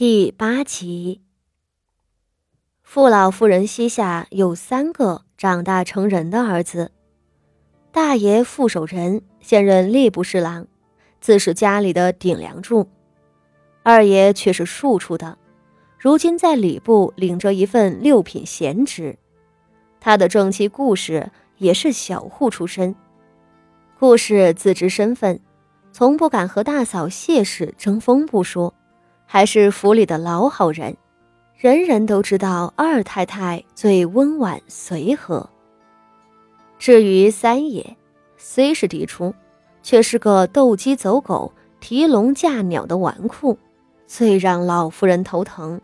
[0.00, 1.22] 第八集，
[2.84, 6.92] 傅老夫人膝下有三个长大成人的儿子。
[7.90, 10.68] 大爷傅守仁现任吏部侍郎，
[11.20, 12.86] 自是家里的顶梁柱；
[13.82, 15.36] 二爷却是庶出的，
[15.98, 19.18] 如今在礼部领着一份六品闲职。
[19.98, 22.94] 他的正妻顾氏也是小户出身，
[23.98, 25.40] 顾氏自知身份，
[25.90, 28.72] 从不敢和大嫂谢氏争风不说。
[29.30, 30.96] 还是府里的老好人，
[31.54, 35.46] 人人都知道二太太最温婉随和。
[36.78, 37.94] 至于三爷，
[38.38, 39.34] 虽是嫡出，
[39.82, 43.54] 却是个斗鸡走狗、提笼架鸟的纨绔，
[44.06, 45.78] 最让老夫人头疼。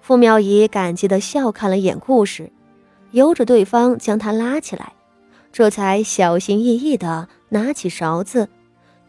[0.00, 2.52] 傅妙仪感激地笑看了眼顾氏，
[3.10, 4.92] 由着对方将她拉起来，
[5.50, 8.48] 这才小心翼翼地拿起勺子，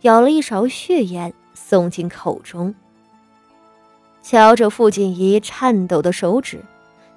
[0.02, 1.32] 舀了一勺血盐。
[1.54, 2.74] 送进口中，
[4.22, 6.64] 瞧着傅锦仪颤抖的手指，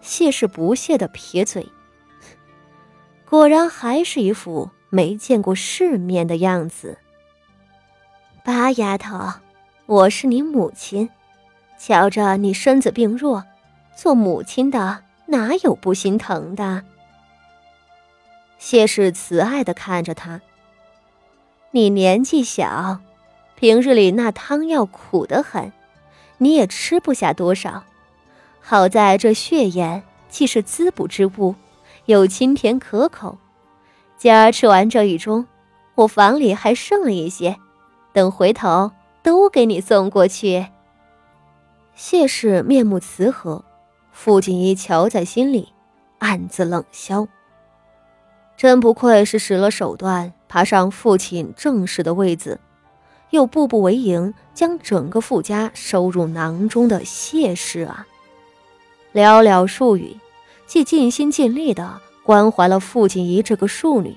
[0.01, 1.67] 谢氏不屑的撇嘴，
[3.29, 6.99] 果然还是一副没见过世面的样子。
[8.45, 9.19] 八丫头，
[9.87, 11.09] 我是你母亲，
[11.79, 13.45] 瞧着你身子病弱，
[13.97, 16.85] 做母亲的哪有不心疼的？
[18.59, 20.41] 谢氏慈爱的看着他，
[21.73, 23.01] 你年纪小。
[23.57, 25.73] 平日里那汤药苦得很，
[26.39, 27.83] 你也吃不下多少。
[28.61, 31.55] 好在这血盐既是滋补之物，
[32.05, 33.39] 又清甜可口。
[34.19, 35.47] 今儿吃完这一盅，
[35.95, 37.57] 我房里还剩了一些，
[38.13, 38.91] 等回头
[39.23, 40.67] 都给你送过去。
[41.95, 43.65] 谢氏面目慈和，
[44.13, 45.73] 傅锦衣瞧在心里，
[46.19, 47.27] 暗自冷笑。
[48.55, 52.61] 真不愧是使了手段，爬上父亲正式的位子。
[53.31, 58.07] 又步步为营，将整个傅家收入囊中的谢氏啊！
[59.13, 60.17] 寥寥数语，
[60.67, 64.17] 既尽心尽力的关怀了傅锦仪这个庶女，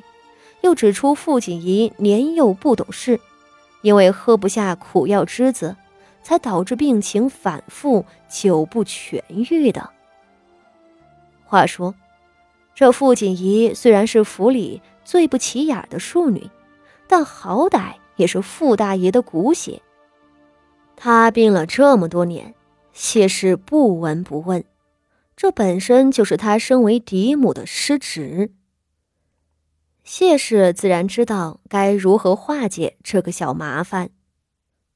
[0.62, 3.20] 又指出傅锦仪年幼不懂事，
[3.82, 5.76] 因为喝不下苦药汁子，
[6.22, 9.90] 才导致病情反复，久不痊愈的。
[11.46, 11.96] 话说，
[12.76, 16.50] 这傅锦仪虽然是府里最不起眼的庶女，
[17.08, 17.94] 但好歹……
[18.20, 19.82] 也是傅大爷的骨血。
[20.98, 22.54] 他病了这么多年，
[22.92, 24.66] 谢氏不闻不问，
[25.38, 28.52] 这本身就是他身为嫡母的失职。
[30.04, 34.10] 谢氏自然知道该如何化解这个小麻烦，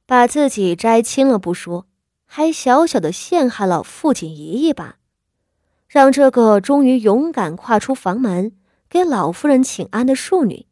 [0.05, 1.85] 把自己摘亲了不说，
[2.25, 4.97] 还小小的陷害了傅锦仪一把，
[5.87, 8.51] 让这个终于勇敢跨出房门
[8.89, 10.65] 给老夫人请安的庶女，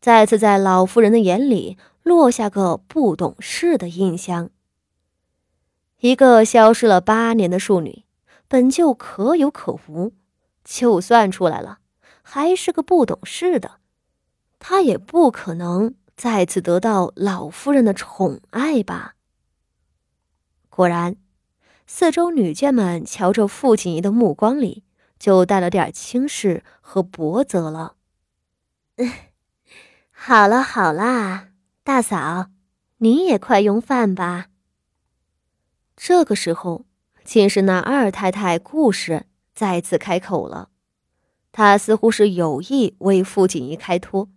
[0.00, 1.76] 再次在老夫人的眼里。
[2.02, 4.48] 落下个不懂事的印象。
[5.98, 8.04] 一个消失了八年的庶女，
[8.48, 10.14] 本就可有可无，
[10.64, 11.80] 就算出来了，
[12.22, 13.72] 还是个不懂事的，
[14.58, 19.14] 她也不可能再次得到老夫人的宠爱吧？
[20.70, 21.16] 果然，
[21.86, 24.84] 四周女眷们瞧着傅锦仪的目光里，
[25.18, 27.96] 就带了点轻视和薄责了。
[30.22, 31.44] 好了好了。
[31.82, 32.50] 大嫂，
[32.98, 34.48] 你也快用饭吧。
[35.96, 36.84] 这个时候，
[37.24, 40.68] 竟是那二太太顾氏再次开口了。
[41.52, 44.28] 她似乎是有意为傅锦仪开脱，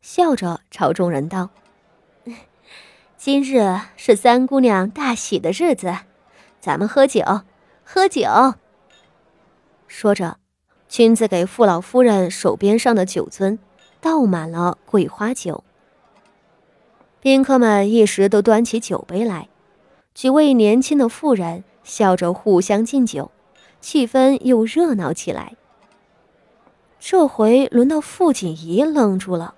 [0.00, 1.50] 笑着朝众人道
[3.18, 5.94] ：“今日是三姑娘大喜的日子，
[6.62, 7.42] 咱们喝酒，
[7.84, 8.54] 喝酒。”
[9.86, 10.38] 说着，
[10.88, 13.58] 亲自给傅老夫人手边上的酒樽
[14.06, 15.64] 倒满了桂花酒。
[17.18, 19.48] 宾客们一时都端起酒杯来，
[20.14, 23.32] 几位年轻的妇人笑着互相敬酒，
[23.80, 25.56] 气氛又热闹起来。
[27.00, 29.56] 这回轮到傅锦仪愣住了，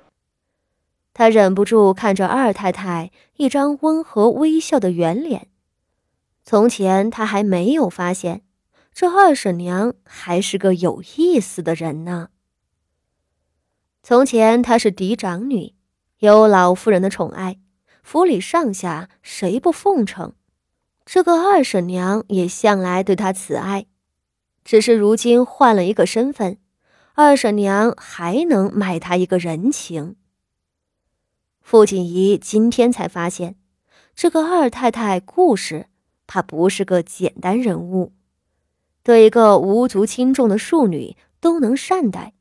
[1.13, 5.49] 他忍不住看着二太太一张温和微笑的圆脸。
[6.43, 8.41] 从前他还没有发现，
[8.95, 12.31] 这二婶娘还是个有意思的人呢。
[14.09, 15.75] 从前她是嫡长女。
[16.21, 17.59] 有老夫人的宠爱，
[18.03, 20.33] 府里上下谁不奉承？
[21.05, 23.85] 这个二婶娘也向来对她慈爱，
[24.65, 26.57] 只是如今换了一个身份，
[27.13, 30.17] 二婶娘还能卖她一个人情。
[31.61, 33.57] 傅锦仪今天才发现，
[34.15, 35.85] 这个二太太顾氏，
[36.27, 38.15] 她不是个简单人物，
[39.03, 42.33] 对一个无足轻重的庶女都能善待，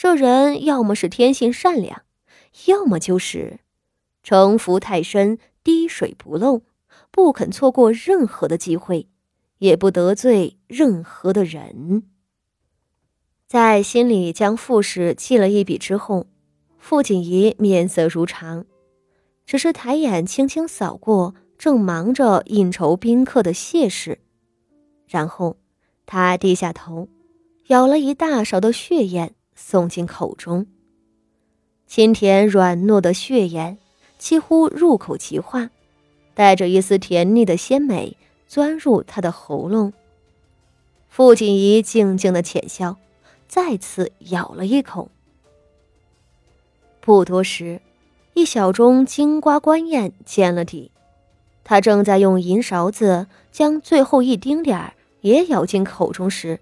[0.00, 2.02] 这人要么是天性善良。
[2.66, 3.58] 要么就是
[4.22, 6.62] 城府太深，滴水不漏，
[7.10, 9.08] 不肯错过任何的机会，
[9.58, 12.04] 也不得罪任何的人。
[13.48, 16.28] 在心里将傅氏记了一笔之后，
[16.78, 18.66] 傅锦仪面色如常，
[19.46, 24.20] 只是抬眼轻轻扫过正忙着应酬宾客的谢氏，
[25.08, 25.56] 然后
[26.06, 27.08] 他低下头，
[27.66, 30.66] 舀了一大勺的血燕送进口中。
[31.88, 33.78] 清甜软糯的血燕
[34.16, 35.70] 几乎入口即化。
[36.34, 38.16] 带着一丝甜腻的鲜美
[38.46, 39.92] 钻入他的喉咙。
[41.08, 42.96] 傅锦仪静静的浅笑，
[43.48, 45.10] 再次咬了一口。
[47.00, 47.80] 不多时，
[48.34, 50.92] 一小盅金瓜官燕见了底，
[51.64, 56.60] 他正在用银勺子将最后一丁点儿也咬进口中时，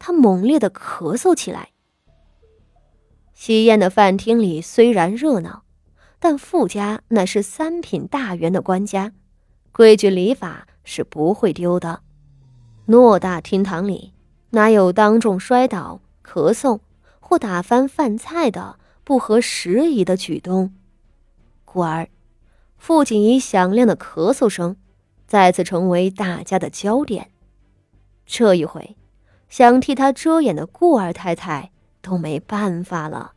[0.00, 1.68] 他猛烈的咳嗽起来。
[3.34, 5.62] 喜宴的饭厅里虽然热闹。
[6.24, 9.12] 但傅家乃是三品大员的官家，
[9.72, 12.02] 规矩礼法是不会丢的。
[12.86, 14.12] 偌大厅堂里，
[14.50, 16.78] 哪有当众摔倒、咳嗽
[17.18, 20.72] 或打翻饭菜的不合时宜的举动？
[21.64, 22.08] 故而，
[22.78, 24.76] 傅锦仪响亮的咳嗽声
[25.26, 27.32] 再次成为大家的焦点。
[28.24, 28.96] 这一回，
[29.48, 31.71] 想替他遮掩的顾二太太
[32.02, 33.32] 都没办法了。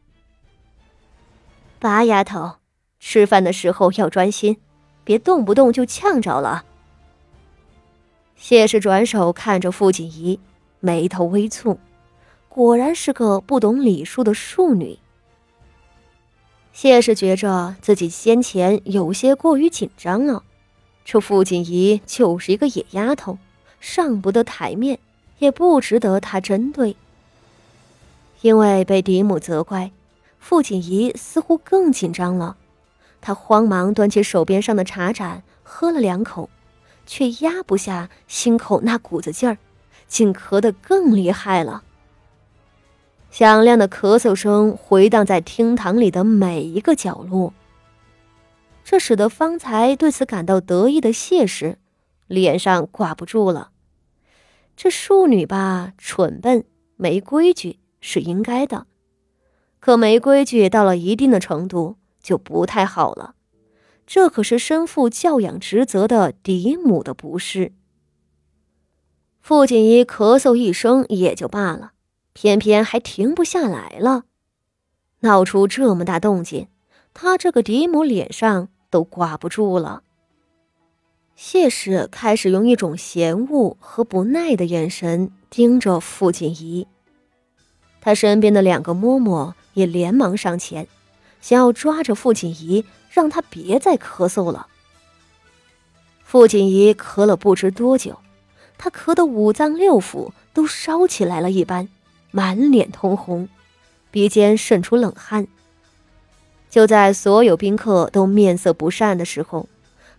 [1.79, 2.56] 八丫头。
[2.97, 4.57] 吃饭的时候要专心，
[5.03, 6.65] 别动不动就呛着了。
[8.35, 10.39] 谢氏转手看着傅锦仪，
[10.79, 11.77] 眉头微蹙，
[12.50, 14.97] 果然是个不懂礼数的庶女。
[16.73, 20.41] 谢氏觉着自己先前有些过于紧张了，
[21.03, 23.38] 这傅锦仪就是一个野丫头，
[23.79, 24.97] 上不得台面，
[25.38, 26.95] 也不值得她针对。
[28.42, 29.92] 因为被嫡母责怪，
[30.40, 32.58] 傅锦仪似乎更紧张了。
[33.22, 36.50] 他慌忙端起手边上的茶盏，喝了两口，
[37.06, 39.58] 却压不下心口那股子劲儿，
[40.08, 41.84] 竟咳得更厉害了。
[43.32, 47.54] 响亮的咳嗽声回荡在厅堂里的每一个角落，
[48.84, 51.80] 这使得方才对此感到得意的谢氏
[52.28, 53.72] 脸上挂不住了。
[54.78, 56.66] 这庶女吧，蠢笨
[56.96, 58.86] 没规矩是应该的，
[59.80, 61.98] 可没规矩到了一定的程度。
[62.25, 63.36] 就不太好了，
[64.07, 67.72] 这可是身负教养职责的嫡母的不是。
[69.42, 71.92] 傅锦仪咳嗽一声也就罢了，
[72.34, 74.24] 偏偏还停不下来了，
[75.19, 76.68] 闹出这么大动静，
[77.13, 80.01] 他这个嫡母脸上都挂不住了。
[81.36, 86.88] 谢氏开始用一种嫌恶和不耐的眼神盯着傅锦仪，
[88.06, 90.88] 他身边的两个嬷嬷也连忙上前。
[91.42, 94.68] 想要抓着傅锦仪，让他别再咳嗽了。
[96.24, 98.19] 傅锦仪咳了不知多久，
[98.78, 101.90] 他咳得五脏六腑都烧起来了一般，
[102.30, 103.50] 满脸通红，
[104.12, 105.48] 鼻尖渗出冷汗。
[106.69, 109.68] 就在所有宾客都面色不善的时候，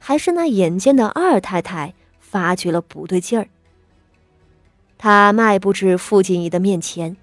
[0.01, 3.47] 还是那眼尖的二太太发觉了不对劲儿。
[4.99, 7.17] 她迈步至傅锦仪的面前，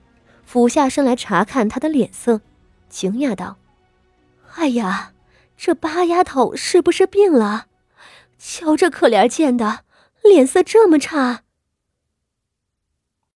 [0.53, 2.41] 俯下身来查看他的脸色，
[2.88, 3.57] 惊讶道。
[4.53, 5.13] 哎呀，
[5.57, 7.65] 这八丫头是不是病了？
[8.38, 9.79] 瞧这可怜见的，
[10.21, 11.42] 脸色这么差。